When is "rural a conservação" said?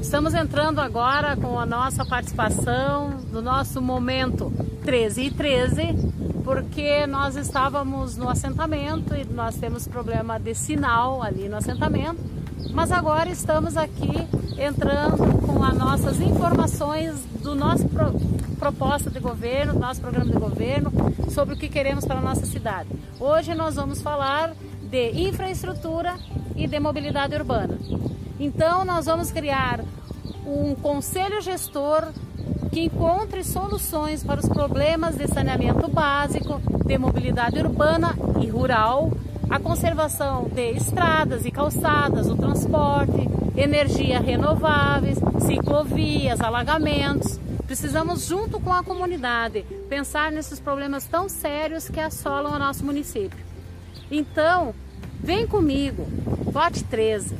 38.46-40.44